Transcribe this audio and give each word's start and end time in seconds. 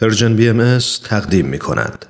Persian 0.00 0.36
BMS 0.36 0.78
تقدیم 1.04 1.46
می 1.46 1.58
کند. 1.58 2.06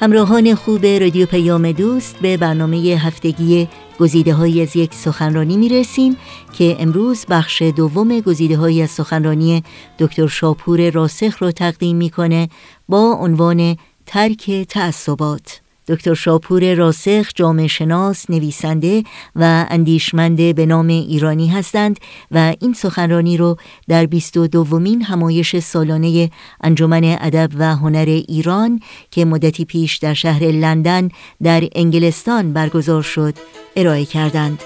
همراهان 0.00 0.54
خوب 0.54 0.86
رادیو 0.86 1.26
پیام 1.26 1.72
دوست 1.72 2.16
به 2.16 2.36
برنامه 2.36 2.76
هفتگی 2.76 3.68
گزیده 4.00 4.34
های 4.34 4.62
از 4.62 4.76
یک 4.76 4.94
سخنرانی 4.94 5.56
می 5.56 5.68
رسیم 5.68 6.16
که 6.52 6.76
امروز 6.78 7.26
بخش 7.30 7.62
دوم 7.62 8.20
گزیده 8.20 8.56
های 8.56 8.82
از 8.82 8.90
سخنرانی 8.90 9.62
دکتر 9.98 10.26
شاپور 10.26 10.90
راسخ 10.90 11.42
را 11.42 11.52
تقدیم 11.52 11.96
می‌کنه 11.96 12.48
با 12.88 13.12
عنوان 13.20 13.76
ترک 14.06 14.50
تعصبات 14.68 15.60
دکتر 15.88 16.14
شاپور 16.14 16.74
راسخ 16.74 17.30
جامعه 17.34 17.66
شناس 17.66 18.30
نویسنده 18.30 19.02
و 19.36 19.66
اندیشمنده 19.70 20.52
به 20.52 20.66
نام 20.66 20.86
ایرانی 20.86 21.48
هستند 21.48 22.00
و 22.30 22.54
این 22.60 22.72
سخنرانی 22.72 23.36
رو 23.36 23.56
در 23.88 24.06
22 24.06 24.46
دومین 24.46 25.02
همایش 25.02 25.58
سالانه 25.58 26.30
انجمن 26.60 27.16
ادب 27.20 27.50
و 27.58 27.76
هنر 27.76 28.06
ایران 28.28 28.80
که 29.10 29.24
مدتی 29.24 29.64
پیش 29.64 29.96
در 29.96 30.14
شهر 30.14 30.42
لندن 30.42 31.08
در 31.42 31.64
انگلستان 31.74 32.52
برگزار 32.52 33.02
شد 33.02 33.34
ارائه 33.76 34.04
کردند. 34.04 34.62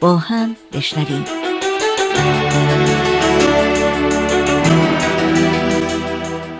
با 0.00 0.16
هم 0.16 0.56
بشنویم. 0.72 1.24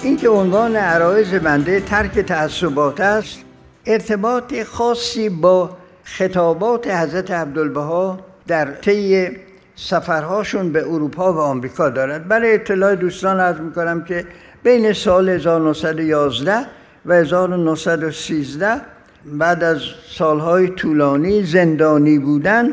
این 0.02 0.16
که 0.16 0.28
عنوان 0.28 0.76
عرایز 0.76 1.34
بنده 1.34 1.80
ترک 1.80 2.18
تعصبات 2.18 3.00
است 3.00 3.45
ارتباط 3.86 4.62
خاصی 4.62 5.28
با 5.28 5.76
خطابات 6.04 6.86
حضرت 6.86 7.30
عبدالبها 7.30 8.20
در 8.46 8.72
طی 8.72 9.28
سفرهاشون 9.76 10.72
به 10.72 10.82
اروپا 10.82 11.32
و 11.32 11.38
آمریکا 11.38 11.88
دارد. 11.88 12.28
برای 12.28 12.54
اطلاع 12.54 12.94
دوستان 12.94 13.40
عرض 13.40 13.60
می‌کنم 13.60 14.04
که 14.04 14.26
بین 14.62 14.92
سال 14.92 15.28
1911 15.28 16.66
و 17.06 17.14
1913 17.14 18.80
بعد 19.24 19.64
از 19.64 19.80
سالهای 20.08 20.68
طولانی 20.68 21.42
زندانی 21.42 22.18
بودن 22.18 22.68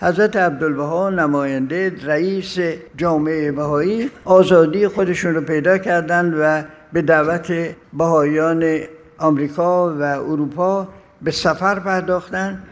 حضرت 0.00 0.36
عبدالبها 0.36 1.10
نماینده 1.10 1.92
رئیس 2.04 2.58
جامعه 2.96 3.52
بهایی 3.52 4.10
آزادی 4.24 4.88
خودشون 4.88 5.34
رو 5.34 5.40
پیدا 5.40 5.78
کردند 5.78 6.34
و 6.40 6.62
به 6.92 7.02
دعوت 7.02 7.52
بهاییان 7.92 8.80
آمریکا 9.18 9.94
و 9.94 10.02
اروپا 10.02 10.88
به 11.22 11.30
سفر 11.30 11.80
پرداختن 11.80 12.62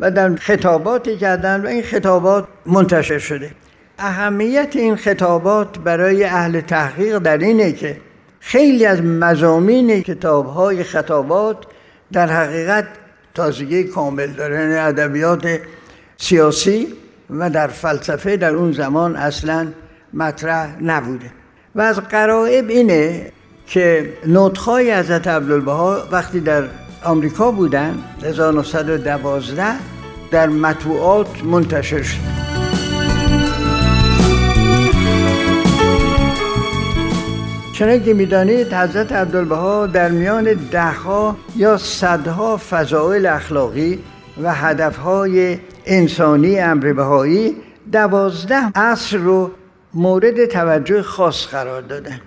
و 0.00 0.10
در 0.10 0.34
خطاباتی 0.36 1.16
کردن 1.16 1.62
و 1.62 1.66
این 1.66 1.82
خطابات 1.82 2.44
منتشر 2.66 3.18
شده. 3.18 3.50
اهمیت 3.98 4.76
این 4.76 4.96
خطابات 4.96 5.78
برای 5.78 6.24
اهل 6.24 6.60
تحقیق 6.60 7.18
در 7.18 7.38
اینه 7.38 7.72
که 7.72 7.96
خیلی 8.40 8.86
از 8.86 9.02
مزامین 9.02 10.02
کتاب 10.02 10.46
های 10.46 10.84
خطابات 10.84 11.56
در 12.12 12.26
حقیقت 12.26 12.84
تازگی 13.34 13.84
کامل 13.84 14.26
داره 14.26 14.60
یعنی 14.60 14.74
ادبیات 14.74 15.60
سیاسی 16.16 16.86
و 17.30 17.50
در 17.50 17.66
فلسفه 17.66 18.36
در 18.36 18.54
اون 18.54 18.72
زمان 18.72 19.16
اصلا 19.16 19.68
مطرح 20.14 20.82
نبوده. 20.82 21.30
و 21.74 21.80
از 21.80 22.00
قرائب 22.00 22.68
اینه 22.68 23.32
که 23.66 24.12
نوتخای 24.26 24.94
حضرت 24.94 25.26
عبدالبها 25.26 26.02
وقتی 26.10 26.40
در 26.40 26.64
آمریکا 27.04 27.50
بودن 27.50 27.94
1912 28.22 29.64
در 30.30 30.46
مطبوعات 30.48 31.44
منتشر 31.44 32.02
شد. 32.02 32.44
چنانکه 37.74 38.04
که 38.04 38.14
می‌دانید 38.14 38.72
حضرت 38.72 39.12
عبدالبها 39.12 39.86
در 39.86 40.10
میان 40.10 40.52
دهها 40.70 41.36
یا 41.56 41.76
صدها 41.76 42.56
فضائل 42.56 43.26
اخلاقی 43.26 43.98
و 44.42 44.54
هدفهای 44.54 45.58
انسانی 45.86 46.58
امر 46.58 46.92
بهایی 46.92 47.56
دوازده 47.92 48.78
اصر 48.78 49.16
رو 49.16 49.50
مورد 49.94 50.44
توجه 50.44 51.02
خاص 51.02 51.46
قرار 51.46 51.82
دادن. 51.82 52.20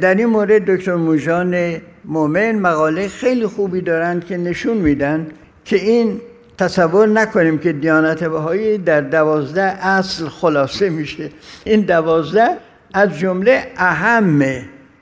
در 0.00 0.14
این 0.14 0.26
مورد 0.26 0.64
دکتر 0.70 0.94
موجان 0.94 1.76
مومن 2.04 2.52
مقاله 2.52 3.08
خیلی 3.08 3.46
خوبی 3.46 3.80
دارند 3.80 4.24
که 4.24 4.36
نشون 4.36 4.76
میدن 4.76 5.26
که 5.64 5.76
این 5.76 6.20
تصور 6.58 7.08
نکنیم 7.08 7.58
که 7.58 7.72
دیانت 7.72 8.24
بهایی 8.24 8.78
در 8.78 9.00
دوازده 9.00 9.86
اصل 9.86 10.28
خلاصه 10.28 10.90
میشه. 10.90 11.30
این 11.64 11.80
دوازده 11.80 12.48
از 12.94 13.18
جمله 13.18 13.66
اهم 13.76 14.42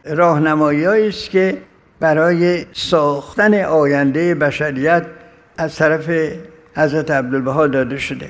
راهنمایی 0.04 0.86
است 0.86 1.30
که 1.30 1.58
برای 2.00 2.64
ساختن 2.72 3.54
آینده 3.64 4.34
بشریت 4.34 5.06
از 5.58 5.76
طرف 5.76 6.10
حضرت 6.76 7.10
عبدالبها 7.10 7.66
داده 7.66 7.98
شده. 7.98 8.28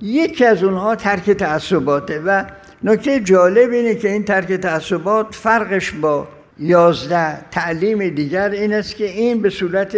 یکی 0.00 0.44
از 0.44 0.64
اونها 0.64 0.96
ترک 0.96 1.30
تعصباته 1.30 2.20
و 2.26 2.44
نکته 2.82 3.20
جالب 3.20 3.70
اینه 3.70 3.94
که 3.94 4.12
این 4.12 4.24
ترک 4.24 4.52
تعصبات 4.52 5.34
فرقش 5.34 5.92
با 5.92 6.28
یازده 6.58 7.50
تعلیم 7.50 8.08
دیگر 8.08 8.50
این 8.50 8.72
است 8.72 8.96
که 8.96 9.04
این 9.04 9.42
به 9.42 9.50
صورت 9.50 9.96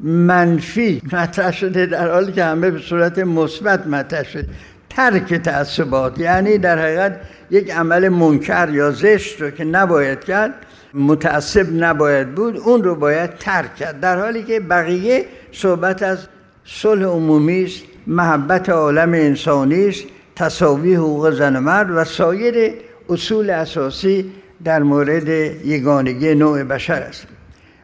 منفی 0.00 1.02
مطرح 1.12 1.52
شده 1.52 1.86
در 1.86 2.10
حالی 2.10 2.32
که 2.32 2.44
همه 2.44 2.70
به 2.70 2.78
صورت 2.78 3.18
مثبت 3.18 3.86
مطرح 3.86 4.22
شده. 4.22 4.48
ترک 4.90 5.34
تعصبات 5.34 6.18
یعنی 6.18 6.58
در 6.58 6.78
حقیقت 6.78 7.20
یک 7.50 7.70
عمل 7.70 8.08
منکر 8.08 8.68
یا 8.72 8.90
زشت 8.90 9.40
رو 9.40 9.50
که 9.50 9.64
نباید 9.64 10.24
کرد 10.24 10.54
متعصب 10.94 11.66
نباید 11.72 12.34
بود 12.34 12.56
اون 12.56 12.82
رو 12.82 12.94
باید 12.94 13.34
ترک 13.34 13.74
کرد. 13.74 14.00
در 14.00 14.18
حالی 14.18 14.42
که 14.42 14.60
بقیه 14.60 15.24
صحبت 15.52 16.02
از 16.02 16.18
صلح 16.64 17.04
عمومی 17.04 17.64
است 17.64 17.82
محبت 18.06 18.68
عالم 18.68 19.12
انسانی 19.12 19.88
است. 19.88 20.04
تصاوی 20.38 20.94
حقوق 20.94 21.30
زن 21.30 21.56
و 21.56 21.60
مرد 21.60 21.90
و 21.90 22.04
سایر 22.04 22.72
اصول 23.08 23.50
اساسی 23.50 24.32
در 24.64 24.82
مورد 24.82 25.28
یگانگی 25.66 26.34
نوع 26.34 26.64
بشر 26.64 27.02
است. 27.02 27.26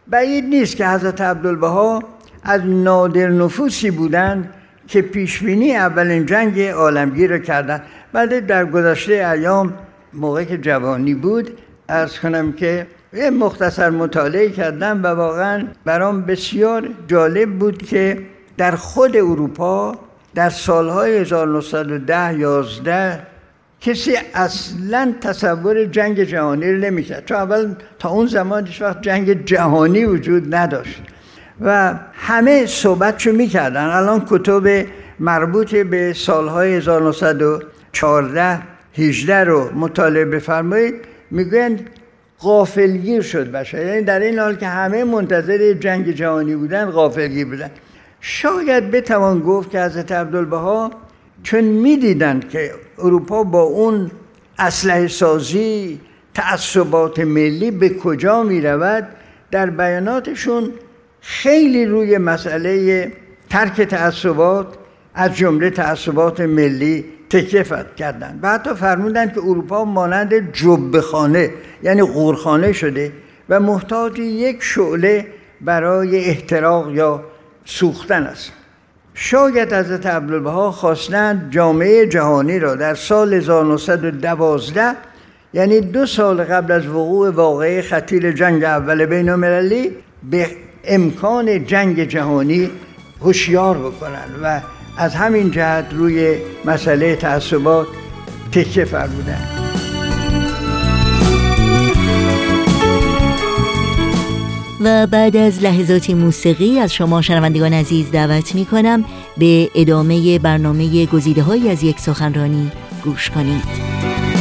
بعید 0.07 0.45
نیست 0.45 0.77
که 0.77 0.89
حضرت 0.89 1.21
عبدالبها 1.21 2.03
از 2.43 2.61
نادر 2.65 3.29
نفوسی 3.29 3.91
بودند 3.91 4.55
که 4.89 5.03
پیشبینی 5.03 5.77
اولین 5.77 6.27
جنگ 6.27 6.61
عالمگیر 6.61 7.31
را 7.31 7.39
کردند 7.39 7.83
بعد 8.13 8.47
در 8.47 8.65
گذشته 8.65 9.13
ایام 9.13 9.75
موقع 10.13 10.45
که 10.45 10.59
جوانی 10.59 11.15
بود 11.15 11.59
از 11.89 12.21
کنم 12.21 12.53
که 12.53 12.87
یه 13.13 13.31
مختصر 13.31 13.91
مطالعه 13.91 14.51
کردم 14.51 15.03
و 15.03 15.07
واقعا 15.07 15.65
برام 15.85 16.23
بسیار 16.23 16.89
جالب 17.09 17.51
بود 17.51 17.83
که 17.83 18.19
در 18.57 18.77
خود 18.77 19.17
اروپا 19.17 19.97
در 20.35 20.51
سالهای 20.51 21.17
1910 21.17 22.39
11 22.39 23.21
کسی 23.81 24.13
اصلا 24.35 25.15
تصور 25.21 25.85
جنگ 25.85 26.23
جهانی 26.23 26.73
رو 26.73 26.79
نمی‌کرد. 26.79 27.25
چون 27.25 27.37
اول 27.37 27.75
تا 27.99 28.09
اون 28.09 28.27
زمان 28.27 28.67
هیچ 28.67 28.83
وقت 28.83 29.03
جنگ 29.03 29.45
جهانی 29.45 30.05
وجود 30.05 30.55
نداشت. 30.55 31.03
و 31.61 31.95
همه 32.13 32.67
صحبتشو 32.67 33.33
می‌کردن. 33.33 33.85
الان 33.85 34.27
کتب 34.31 34.87
مربوط 35.21 35.75
به 35.75 36.13
سالهای 36.13 36.75
1914 36.75 38.59
18 38.99 39.45
رو 39.45 39.71
مطالعه 39.75 40.25
بفرمایید 40.25 40.95
می‌گویند 41.31 41.91
غافلگیر 42.41 43.23
شد 43.23 43.51
بشه 43.51 43.87
یعنی 43.87 44.03
در 44.03 44.21
این 44.21 44.39
حال 44.39 44.55
که 44.57 44.67
همه 44.67 45.05
منتظر 45.05 45.73
جنگ 45.73 46.11
جهانی 46.11 46.57
بودن 46.57 46.91
غافلگیر 46.91 47.47
بودن. 47.47 47.71
شاید 48.27 48.91
بتوان 48.91 49.41
گفت 49.41 49.71
که 49.71 49.83
حضرت 49.83 50.13
عبدالبها 50.13 50.91
چون 51.43 51.65
می‌دیدند 51.65 52.49
که 52.49 52.71
اروپا 52.99 53.43
با 53.43 53.63
اون 53.63 54.11
اسلحه 54.59 55.09
سازی 55.09 56.01
تعصبات 56.35 57.19
ملی 57.19 57.71
به 57.71 57.89
کجا 57.89 58.43
می 58.43 58.61
رود 58.61 59.09
در 59.51 59.71
بیاناتشون 59.71 60.71
خیلی 61.21 61.87
روی 61.87 62.19
مسئله 62.19 63.13
ترک 63.51 63.81
تعصبات 63.81 64.67
از 65.15 65.37
جمله 65.37 65.71
تعصبات 65.71 66.41
ملی 66.41 67.05
تکفت 67.31 67.97
کردند 67.97 68.39
و 68.43 68.49
حتی 68.49 68.75
فرمودند 68.75 69.35
که 69.35 69.41
اروپا 69.41 69.85
مانند 69.85 70.53
جبهخانه 70.53 71.51
یعنی 71.83 72.03
قورخانه 72.03 72.73
شده 72.73 73.13
و 73.49 73.61
محتاج 73.61 74.19
یک 74.19 74.63
شعله 74.63 75.27
برای 75.61 76.25
احتراق 76.25 76.95
یا 76.95 77.25
سوختن 77.65 78.23
است. 78.23 78.53
شاید 79.15 79.73
حضرت 79.73 80.07
عبدالبها 80.07 80.73
خواستند 80.73 81.51
جامعه 81.51 82.07
جهانی 82.07 82.59
را 82.59 82.75
در 82.75 82.95
سال 82.95 83.35
1912 83.35 84.97
یعنی 85.55 85.81
دو 85.81 86.07
سال 86.07 86.45
قبل 86.45 86.73
از 86.73 86.87
وقوع 86.87 87.31
واقعه 87.31 87.83
خطیر 87.83 88.33
جنگ 88.33 88.65
اول 88.65 89.07
بین 89.07 89.29
المللی 89.29 89.97
به 90.31 90.47
امکان 90.85 91.67
جنگ 91.67 92.05
جهانی 92.05 92.71
هوشیار 93.21 93.79
بکنند 93.79 94.41
و 94.43 94.61
از 94.99 95.15
همین 95.15 95.51
جهت 95.51 95.87
روی 95.93 96.37
مسئله 96.65 97.17
تعصبات 97.17 97.87
تکه 98.53 98.85
فرمودن 98.85 99.64
و 104.85 105.07
بعد 105.07 105.37
از 105.37 105.63
لحظات 105.63 106.11
موسیقی 106.11 106.79
از 106.79 106.95
شما 106.95 107.23
شنوندگان 107.23 107.73
عزیز 107.73 108.11
دعوت 108.11 108.55
می 108.55 108.65
کنم 108.65 109.05
به 109.39 109.71
ادامه 109.75 110.39
برنامه 110.39 111.07
گزیده 111.07 111.43
های 111.43 111.71
از 111.71 111.83
یک 111.83 112.01
سخنرانی 112.01 112.71
گوش 113.05 113.31
کنید. 113.31 114.34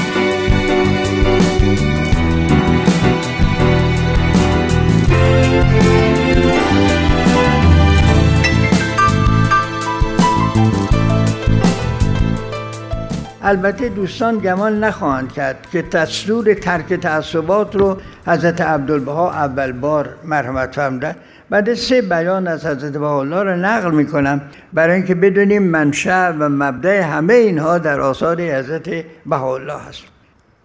البته 13.53 13.89
دوستان 13.89 14.38
گمان 14.38 14.83
نخواهند 14.83 15.31
کرد 15.31 15.67
که 15.71 15.81
دستور 15.81 16.53
ترک 16.53 16.94
تعصبات 16.94 17.75
رو 17.75 17.97
حضرت 18.27 18.61
عبدالبها 18.61 19.31
اول 19.31 19.71
بار 19.71 20.09
مرحمت 20.25 20.75
فرمودن. 20.75 21.15
بعد 21.50 21.73
سه 21.73 22.01
بیان 22.01 22.47
از 22.47 22.65
حضرت 22.65 22.91
بهاءالله 22.91 23.44
رو 23.44 23.55
نقل 23.55 23.91
می‌کنم 23.91 24.41
برای 24.73 24.95
اینکه 24.95 25.15
بدونیم 25.15 25.63
منشأ 25.63 26.31
و 26.39 26.50
مبدع 26.50 27.01
همه 27.01 27.33
اینها 27.33 27.77
در 27.77 28.00
آثار 28.00 28.41
حضرت 28.41 28.89
بهاءالله 29.25 29.79
هست. 29.89 30.03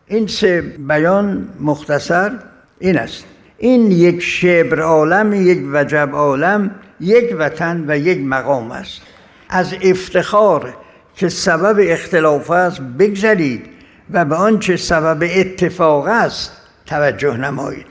این 0.07 0.27
سه 0.27 0.61
بیان 0.61 1.49
مختصر 1.61 2.33
این 2.79 2.99
است. 2.99 3.25
این 3.59 3.91
یک 3.91 4.23
شبر 4.23 4.81
عالم 4.81 5.33
یک 5.33 5.63
وجب 5.73 6.11
عالم 6.13 6.71
یک 7.01 7.37
وطن 7.39 7.85
و 7.89 7.99
یک 7.99 8.19
مقام 8.27 8.71
است. 8.71 9.01
از 9.49 9.75
افتخار 9.83 10.75
که 11.19 11.29
سبب 11.29 11.77
اختلاف 11.81 12.51
است 12.51 12.81
بگذرید 12.81 13.67
و 14.11 14.25
به 14.25 14.35
آنچه 14.35 14.77
سبب 14.77 15.31
اتفاق 15.37 16.07
است 16.07 16.53
توجه 16.87 17.37
نمایید. 17.37 17.87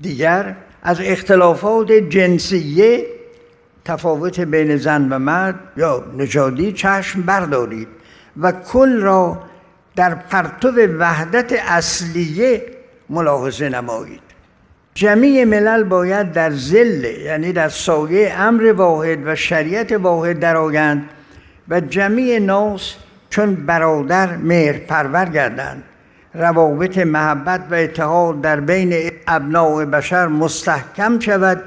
دیگر 0.00 0.56
از 0.82 1.00
اختلافات 1.00 1.92
جنسیه 1.92 3.06
تفاوت 3.84 4.40
بین 4.40 4.76
زن 4.76 5.08
و 5.12 5.18
مرد 5.18 5.54
یا 5.76 6.04
نژادی 6.16 6.72
چشم 6.72 7.22
بردارید 7.22 7.88
و 8.40 8.52
کل 8.52 9.00
را 9.00 9.42
در 9.96 10.14
پرتو 10.14 10.68
وحدت 10.98 11.52
اصلیه 11.52 12.62
ملاحظه 13.10 13.68
نمایید. 13.68 14.22
جمیع 14.94 15.44
ملل 15.44 15.82
باید 15.82 16.32
در 16.32 16.50
زل 16.50 17.04
یعنی 17.04 17.52
در 17.52 17.68
سایه 17.68 18.34
امر 18.38 18.72
واحد 18.72 19.18
و 19.26 19.34
شریعت 19.34 19.92
واحد 19.92 20.40
درآیند 20.40 21.10
و 21.70 21.80
جمیع 21.80 22.38
ناس 22.38 22.94
چون 23.30 23.54
برادر 23.54 24.36
مهر 24.36 24.78
پرور 24.78 25.24
گردند. 25.24 25.82
روابط 26.34 26.98
محبت 26.98 27.60
و 27.70 27.74
اتحاد 27.74 28.40
در 28.40 28.60
بین 28.60 29.10
ابناع 29.26 29.84
بشر 29.84 30.26
مستحکم 30.26 31.18
شود 31.18 31.62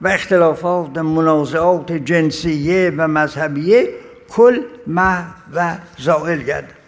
و 0.00 0.08
اختلافات 0.08 0.98
منازعات 0.98 1.92
جنسیه 1.92 2.92
و 2.96 3.08
مذهبیه 3.08 3.88
کل 4.30 4.60
مح 4.86 5.24
و 5.54 5.74
زائل 5.98 6.38
گردد. 6.38 6.78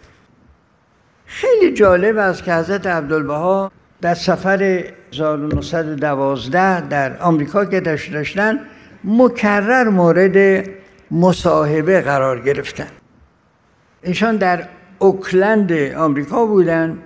خیلی 1.27 1.73
جالب 1.73 2.19
است 2.19 2.45
که 2.45 2.55
حضرت 2.55 2.87
عبدالبها 2.87 3.73
در 4.01 4.15
سفر 4.15 4.85
1912 5.13 6.81
در 6.81 7.19
آمریکا 7.19 7.65
که 7.65 7.81
داشتن 7.81 8.61
مکرر 9.05 9.89
مورد 9.89 10.67
مصاحبه 11.11 12.01
قرار 12.01 12.41
گرفتن. 12.41 12.87
ایشان 14.03 14.37
در 14.37 14.69
اوکلند 14.99 15.73
آمریکا 15.73 16.47
بودن 16.47 16.99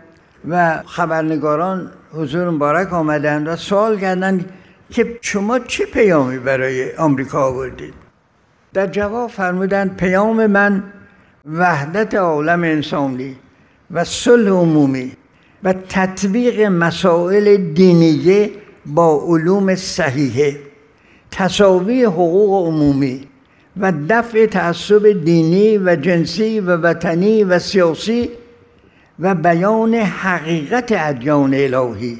و 0.48 0.82
خبرنگاران 0.86 1.90
حضور 2.12 2.50
مبارک 2.50 2.92
آمدند 2.92 3.48
و 3.48 3.56
سوال 3.56 3.98
کردند 3.98 4.50
که 4.90 5.18
شما 5.20 5.58
چه 5.58 5.86
پیامی 5.86 6.38
برای 6.38 6.96
آمریکا 6.96 7.46
آوردید؟ 7.46 7.94
در 8.72 8.86
جواب 8.86 9.30
فرمودند 9.30 9.96
پیام 9.96 10.46
من 10.46 10.82
وحدت 11.44 12.14
عالم 12.14 12.62
انسانی 12.62 13.36
و 13.90 14.04
صلح 14.04 14.50
عمومی 14.50 15.12
و 15.62 15.72
تطبیق 15.88 16.60
مسائل 16.60 17.56
دینیه 17.56 18.50
با 18.86 19.22
علوم 19.26 19.74
صحیحه. 19.74 20.56
تصاوی 21.30 22.04
حقوق 22.04 22.66
عمومی 22.66 23.28
و 23.80 23.92
دفع 24.08 24.46
تعصب 24.46 25.24
دینی 25.24 25.78
و 25.78 25.96
جنسی 25.96 26.60
و 26.60 26.76
وطنی 26.76 27.44
و 27.44 27.58
سیاسی 27.58 28.30
و 29.20 29.34
بیان 29.34 29.94
حقیقت 29.94 30.92
ادیان 30.96 31.54
الهی 31.54 32.18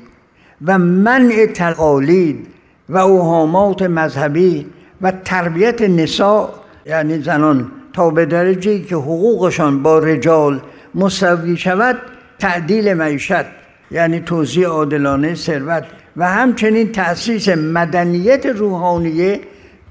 و 0.67 0.79
منع 0.79 1.47
تقالید 1.47 2.47
و 2.89 2.99
اوهامات 2.99 3.83
مذهبی 3.83 4.67
و 5.03 5.13
تربیت 5.25 5.83
نساء 5.83 6.49
یعنی 6.87 7.23
زنان 7.23 7.71
تا 7.93 8.11
به 8.11 8.27
درجه 8.27 8.81
که 8.81 8.97
حقوقشان 8.97 9.83
با 9.83 9.99
رجال 9.99 10.61
مساوی 10.95 11.57
شود 11.57 11.97
تعدیل 12.39 12.95
معیشت 12.95 13.45
یعنی 13.91 14.21
توزیع 14.21 14.67
عادلانه 14.67 15.35
ثروت 15.35 15.85
و 16.17 16.29
همچنین 16.29 16.93
تأسیس 16.93 17.49
مدنیت 17.49 18.47
روحانیه 18.47 19.41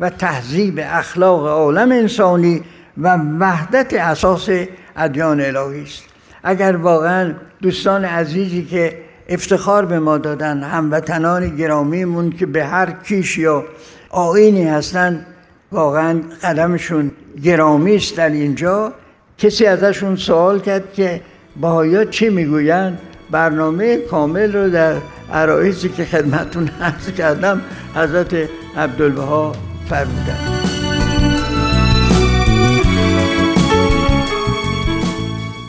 و 0.04 0.10
تهذیب 0.10 0.80
اخلاق 0.84 1.48
عالم 1.48 1.92
انسانی 1.92 2.64
و 2.98 3.18
وحدت 3.40 3.94
اساس 3.94 4.50
ادیان 4.98 5.42
الهی 5.42 5.84
است. 5.84 6.04
اگر 6.44 6.76
واقعا 6.76 7.34
دوستان 7.62 8.06
عزیزی 8.06 8.66
که 8.66 8.98
افتخار 9.30 9.86
به 9.86 10.00
ما 10.00 10.18
دادن 10.18 10.64
هموطنان 10.64 11.56
گرامیمون 11.56 12.30
که 12.30 12.46
به 12.46 12.66
هر 12.66 12.92
کیش 12.92 13.38
یا 13.38 13.66
آینی 14.10 14.64
هستند 14.64 15.26
واقعا 15.72 16.22
قدمشون 16.44 17.12
گرامی 17.44 17.96
است 17.96 18.18
در 18.18 18.30
اینجا. 18.30 18.94
کسی 19.38 19.66
ازشون 19.66 20.16
سوال 20.16 20.60
کرد 20.60 20.94
که 20.94 21.22
باهایا 21.56 22.06
چی 22.06 22.30
می‌گویند؟ 22.30 23.00
برنامه 23.32 23.98
کامل 23.98 24.54
رو 24.54 24.70
در 24.70 24.96
عرایزی 25.34 25.90
که 25.90 26.06
خدمتون 26.06 26.70
عرض 26.82 27.12
کردم 27.18 27.62
حضرت 27.96 28.50
عبدالبها 28.78 29.52
فرمودن. 29.90 30.38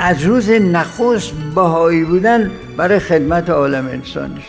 از 0.01 0.23
روز 0.23 0.51
نخست 0.51 1.33
بهایی 1.55 2.05
بودن 2.05 2.51
برای 2.77 2.99
خدمت 2.99 3.51
عالم 3.51 3.87
انسانی 3.87 4.44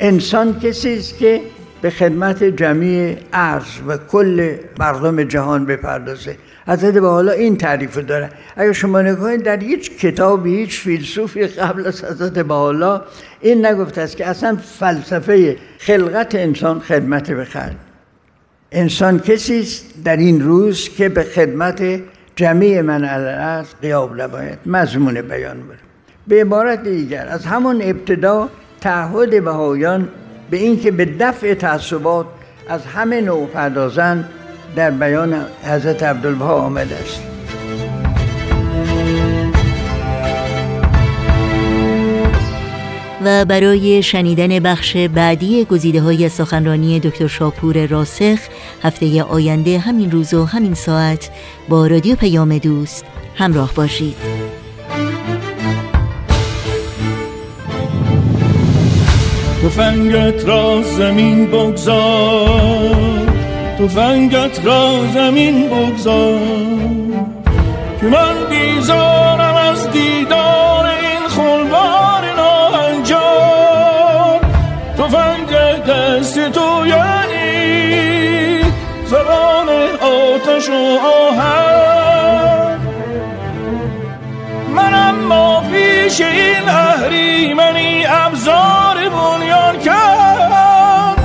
انسان 0.00 0.60
کسی 0.60 0.94
است 0.94 1.18
که 1.18 1.40
به 1.82 1.90
خدمت 1.90 2.44
جمعی 2.44 3.16
عرض 3.32 3.64
و 3.86 3.96
کل 3.96 4.56
مردم 4.78 5.24
جهان 5.24 5.66
بپردازه. 5.66 6.36
حضرت 6.66 6.94
به 6.94 7.08
حالا 7.08 7.32
این 7.32 7.56
تعریف 7.56 7.98
داره. 7.98 8.30
اگر 8.56 8.72
شما 8.72 9.02
نگاهید 9.02 9.42
در 9.42 9.60
هیچ 9.60 9.98
کتابی 9.98 10.56
هیچ 10.56 10.80
فیلسوفی 10.80 11.46
قبل 11.46 11.86
از 11.86 12.04
حضرت 12.04 12.38
حالا 12.38 13.02
این 13.40 13.66
نگفته 13.66 14.00
است 14.00 14.16
که 14.16 14.26
اصلا 14.26 14.56
فلسفه 14.78 15.56
خلقت 15.78 16.34
انسان 16.34 16.80
خدمت 16.80 17.30
به 17.30 17.44
انسان 18.72 19.18
کسی 19.18 19.60
است 19.60 19.84
در 20.04 20.16
این 20.16 20.40
روز 20.40 20.88
که 20.88 21.08
به 21.08 21.22
خدمت 21.22 22.00
جمعی 22.36 22.80
من 22.80 23.04
الارض 23.04 23.66
قیاب 23.82 24.22
نباید. 24.22 24.58
مضمون 24.66 25.22
بیان 25.22 25.60
بود 25.60 25.78
به 26.26 26.40
عبارت 26.40 26.82
دیگر 26.82 27.28
از 27.28 27.46
همون 27.46 27.82
ابتدا 27.82 28.48
تعهد 28.80 29.44
بهایان 29.44 30.08
به 30.50 30.56
اینکه 30.56 30.90
به 30.90 31.04
دفع 31.04 31.54
تعصبات 31.54 32.26
از 32.68 32.86
همه 32.86 33.20
نوع 33.20 33.46
پردازن 33.46 34.28
در 34.76 34.90
بیان 34.90 35.46
حضرت 35.62 36.02
عبدالبها 36.02 36.54
آمده 36.54 36.94
است. 36.94 37.37
برای 43.28 44.02
شنیدن 44.02 44.58
بخش 44.58 44.96
بعدی 44.96 45.64
گزیده 45.64 46.00
های 46.00 46.28
سخنرانی 46.28 47.00
دکتر 47.00 47.26
شاپور 47.26 47.86
راسخ 47.86 48.38
هفته 48.82 49.22
آینده 49.22 49.78
همین 49.78 50.10
روز 50.10 50.34
و 50.34 50.44
همین 50.44 50.74
ساعت 50.74 51.30
با 51.68 51.86
رادیو 51.86 52.16
پیام 52.16 52.58
دوست 52.58 53.04
همراه 53.34 53.74
باشید. 53.74 54.16
فنگت 59.70 60.44
را 60.44 60.82
زمین 60.82 61.46
بگذار 61.46 62.98
فنگت 63.88 64.64
را 64.64 65.04
زمین 65.14 65.68
بگذار 65.68 66.40
که 68.00 68.06
من 68.06 68.34
بیزارم 68.50 69.37
پیش 86.08 86.20
این 86.20 86.68
اهریمنی 86.68 88.06
ابزار 88.06 89.08
بنیان 89.08 89.78
کرد 89.78 91.18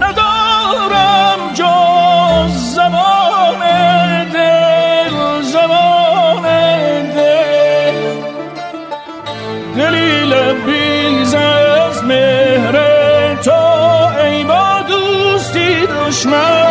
ندارم 0.00 1.38
جز 1.54 2.74
زبان 2.74 3.60
دل 4.32 5.42
زبان 5.42 6.42
دل. 7.10 7.94
دلیل 9.76 10.34
بیز 10.66 11.34
از 11.34 12.04
مهر 12.04 12.74
تو 13.34 13.52
ای 14.24 14.44
با 14.44 14.82
دوستی 14.88 15.86
دشمن. 15.86 16.69